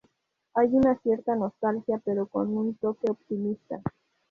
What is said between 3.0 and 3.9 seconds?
optimista.